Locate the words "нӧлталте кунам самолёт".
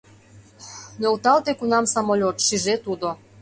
1.01-2.35